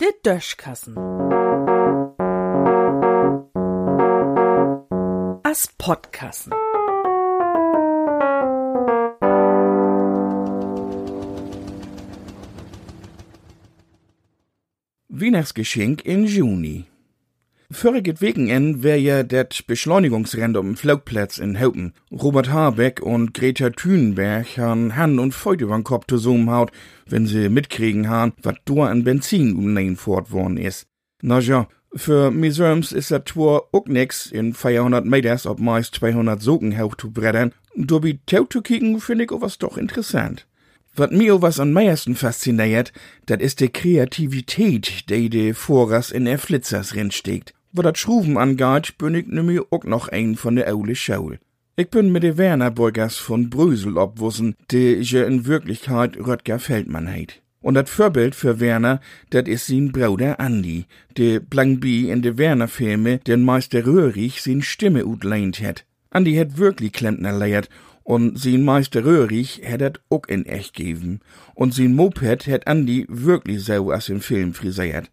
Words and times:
Der 0.00 0.12
Döschkassen. 0.24 0.96
As 5.42 5.68
Podkassen. 5.78 6.52
Weihnachtsgeschenk 15.08 16.04
in 16.04 16.24
Juni. 16.24 16.86
Voriges 17.72 18.20
Wochenende 18.20 18.82
wär 18.82 19.00
ja 19.00 19.22
det 19.22 19.64
Beschleunigungsrennen 19.68 20.56
um 20.56 20.76
Flugplatz 20.76 21.38
in 21.38 21.60
Haupen. 21.60 21.92
Robert 22.10 22.50
Habeck 22.50 23.00
und 23.00 23.32
Greta 23.32 23.70
Thunberg 23.70 24.58
han 24.58 24.96
Hand 24.96 25.20
und 25.20 25.32
Freude 25.32 25.66
übern 25.66 25.84
Kopf 25.84 26.06
zusammenhaut, 26.08 26.72
wenn 27.06 27.26
sie 27.26 27.48
mitkriegen 27.48 28.08
han, 28.08 28.32
wat 28.42 28.58
do 28.64 28.82
an 28.82 29.04
Benzin 29.04 29.54
umnehmen 29.54 29.96
fort 29.96 30.32
worden 30.32 30.56
is. 30.56 30.88
Na 31.22 31.38
ja, 31.38 31.68
für 31.94 32.32
Misörms 32.32 32.90
is 32.90 33.06
dat 33.06 33.26
Tour 33.26 33.68
ook 33.70 33.88
nix, 33.88 34.26
in 34.26 34.52
400 34.52 35.04
Meters 35.04 35.46
ob 35.46 35.60
meist 35.60 35.94
200 35.94 36.42
Sogen 36.42 36.76
hoch 36.76 36.96
zu 36.96 37.12
brettern. 37.12 37.52
Dobi 37.76 38.18
Tau 38.26 38.46
zu 38.46 38.62
kicken, 38.62 39.00
find 39.00 39.22
ich 39.22 39.30
auch 39.30 39.42
was 39.42 39.58
doch 39.58 39.78
interessant. 39.78 40.44
Wat 40.96 41.12
mir 41.12 41.40
was 41.40 41.60
am 41.60 41.72
meisten 41.72 42.16
fasziniert, 42.16 42.92
dat 43.26 43.40
is 43.40 43.54
de 43.54 43.68
Kreativität, 43.68 45.08
die 45.08 45.30
de 45.30 45.54
Vorras 45.54 46.10
in 46.10 46.24
der 46.24 46.40
Flitzers 46.40 46.96
rinsteckt. 46.96 47.54
Wat 47.72 47.84
dat 47.84 47.98
Schruven 47.98 48.36
angeht, 48.36 48.98
bin 48.98 49.14
ich 49.14 49.28
nämlich 49.28 49.60
auch 49.70 49.84
noch 49.84 50.08
ein 50.08 50.34
von 50.34 50.56
der 50.56 50.72
Aule 50.74 50.96
Schaul. 50.96 51.38
Ich 51.76 51.88
bin 51.88 52.10
mit 52.10 52.24
de 52.24 52.36
Werner 52.36 52.72
Burgers 52.72 53.16
von 53.16 53.48
Brüssel 53.48 53.96
obwussen, 53.96 54.56
de 54.72 54.96
ich 54.96 55.12
ja 55.12 55.22
in 55.22 55.46
Wirklichkeit 55.46 56.16
Röttger 56.16 56.58
Feldmann 56.58 57.06
heit. 57.06 57.42
Und 57.60 57.74
dat 57.74 57.88
Vorbild 57.88 58.34
für 58.34 58.58
Werner, 58.58 59.00
dat 59.30 59.46
is 59.46 59.68
sein 59.68 59.92
Bruder 59.92 60.40
Andi, 60.40 60.86
de 61.16 61.38
Blankbi 61.38 62.10
in 62.10 62.22
de 62.22 62.36
Werner-Filme 62.36 63.18
den 63.18 63.44
Meister 63.44 63.86
Röhrig 63.86 64.42
sin 64.42 64.62
Stimme 64.62 65.04
utleint 65.04 65.60
het. 65.60 65.84
Andi 66.10 66.34
het 66.34 66.58
wirklich 66.58 66.92
Klempner 66.92 67.32
leiert 67.32 67.68
und 68.02 68.36
sin 68.36 68.64
Meister 68.64 69.04
Röhrig 69.04 69.60
hätt 69.62 69.80
dat 69.80 70.00
ook 70.08 70.28
in 70.28 70.44
echt 70.44 70.74
geben. 70.74 71.20
Und 71.54 71.72
sin 71.72 71.94
Moped 71.94 72.46
hätt 72.46 72.66
Andi 72.66 73.06
wirklich 73.08 73.62
so 73.62 73.92
as 73.92 74.08
im 74.08 74.20
Film 74.20 74.54
frisiert. 74.54 75.08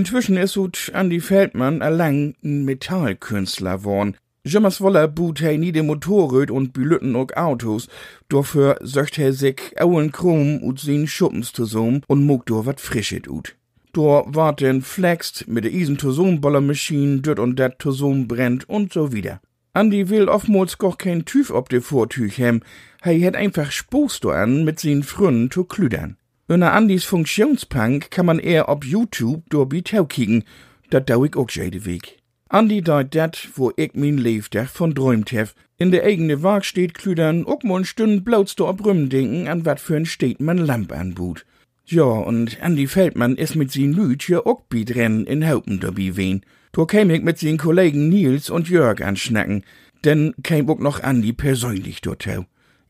Inzwischen 0.00 0.38
is 0.38 0.56
ut 0.56 0.90
Andi 0.94 1.20
Feldmann 1.20 1.82
allang 1.82 2.34
ein 2.42 2.64
Metallkünstler 2.64 3.84
worn. 3.84 4.16
Jimmers 4.46 4.80
woller 4.80 5.06
boot 5.06 5.42
hei 5.42 5.58
nie 5.58 5.72
de 5.72 5.82
Motorröd 5.82 6.50
und 6.50 6.72
Bülütten 6.72 7.14
ook 7.14 7.36
Autos. 7.36 7.86
Dafür 8.30 8.78
söcht 8.80 9.16
he 9.16 9.30
sich 9.32 9.78
auen 9.78 10.10
Chrom 10.10 10.62
ut 10.62 10.80
sin 10.80 11.06
Schuppens 11.06 11.52
zusammen 11.52 12.00
und 12.06 12.24
muck 12.24 12.46
do 12.46 12.64
wat 12.64 12.80
frischet 12.80 13.28
ut. 13.28 13.56
Dor 13.92 14.24
wart 14.34 14.62
den 14.62 14.80
flext 14.80 15.46
mit 15.48 15.64
de 15.64 15.70
isen 15.70 15.98
Tosombollermaschinen, 15.98 17.20
dort 17.20 17.38
und 17.38 17.56
dat 17.56 17.78
Tosom 17.78 18.26
brennt 18.26 18.66
und 18.70 18.94
so 18.94 19.12
wieder. 19.12 19.42
Andi 19.74 20.08
will 20.08 20.30
oftmals 20.30 20.78
goch 20.78 20.96
kein 20.96 21.26
Tüf 21.26 21.50
ob 21.50 21.68
de 21.68 21.82
Vortüch 21.82 22.38
hem. 22.38 22.62
Hei 23.04 23.20
het 23.20 23.36
einfach 23.36 23.70
Spoß 23.70 24.20
do 24.20 24.30
an 24.30 24.64
mit 24.64 24.80
sin 24.80 25.02
Frünnen 25.02 25.50
zu 25.50 25.64
klüdern. 25.64 26.16
Unter 26.50 26.72
Andis 26.72 27.04
Funktionspunk 27.04 28.10
kann 28.10 28.26
man 28.26 28.40
eher 28.40 28.68
ob 28.68 28.84
YouTube 28.84 29.48
durch 29.50 29.84
kicken. 30.08 30.42
Dat 30.90 31.08
dau 31.08 31.24
ich 31.24 31.36
auch 31.36 31.48
jede 31.48 31.84
Weg. 31.84 32.18
Andi 32.48 32.82
deit 32.82 33.14
dat, 33.14 33.48
wo 33.54 33.70
ich 33.76 33.94
min 33.94 34.18
Leefdach 34.18 34.68
von 34.68 34.92
träumt 34.92 35.30
hef. 35.30 35.54
In 35.78 35.92
der 35.92 36.02
eigene 36.02 36.42
Waag 36.42 36.64
steht 36.64 36.94
klüdern, 36.94 37.44
ook 37.44 37.62
mo 37.62 37.80
Stünd 37.84 38.24
blautst 38.24 38.58
du 38.58 38.66
ob 38.66 38.82
denken, 38.82 39.46
an 39.46 39.64
wat 39.64 39.78
für 39.78 39.94
ein 39.94 40.06
steht 40.06 40.40
man 40.40 40.58
Lamp 40.58 40.90
anbut. 40.90 41.46
Ja, 41.86 42.02
und 42.02 42.60
Andi 42.60 42.88
Feldmann 42.88 43.36
is 43.36 43.54
mit 43.54 43.70
sin 43.70 43.92
Lüt 43.92 44.22
hier 44.24 44.44
ook 44.44 44.64
rennen 44.72 45.26
in 45.26 45.46
Haupen 45.48 45.78
dabei 45.78 46.16
wen. 46.16 46.44
Da 46.72 46.84
käm 46.84 47.10
ich 47.10 47.22
mit 47.22 47.38
sin 47.38 47.58
Kollegen 47.58 48.08
Nils 48.08 48.50
und 48.50 48.68
Jörg 48.68 49.00
anschnacken, 49.04 49.62
denn 50.04 50.34
käm 50.42 50.68
ook 50.68 50.80
noch 50.80 51.00
Andi 51.00 51.32
persönlich 51.32 52.00
dort. 52.00 52.26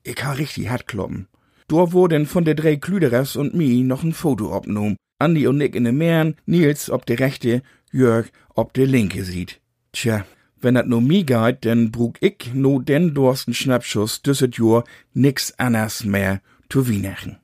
Ich 0.03 0.25
ha 0.25 0.33
richtig 0.33 0.71
hart 0.71 0.87
kloppen. 0.87 1.27
Da 1.71 1.93
wurden 1.93 2.27
von 2.27 2.45
der 2.45 2.57
drei 2.57 2.75
Klüderers 2.75 3.37
und 3.37 3.55
mi 3.55 3.85
noch 3.85 4.03
ein 4.03 4.13
Foto 4.13 4.53
abgenommen. 4.53 4.97
Andi 5.21 5.47
und 5.47 5.61
ich 5.61 5.77
in 5.77 5.85
de 5.85 5.93
Meeren, 5.93 6.35
Nils 6.45 6.91
ob 6.91 7.07
de 7.07 7.15
rechte, 7.15 7.63
Jörg 7.93 8.27
ob 8.57 8.75
de 8.75 8.87
linke 8.87 9.23
sieht. 9.23 9.61
Tja, 9.93 10.27
wenn 10.61 10.75
dat 10.75 10.89
no 10.89 11.01
mi 11.01 11.23
geht, 11.23 11.63
denn 11.63 11.93
brug 11.93 12.17
ich 12.21 12.53
no 12.55 12.81
den 12.81 13.15
dorsten 13.15 13.55
Schnappschuss 13.55 14.21
düsset 14.23 14.59
Jahr 14.59 14.83
nix 15.15 15.55
anders 15.59 16.03
mehr 16.03 16.41
zu 16.69 16.89
Wienerchen. 16.89 17.37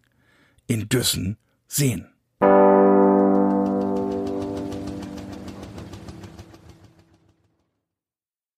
In 0.66 0.88
Düssen 0.88 1.36
sehen. 1.68 2.08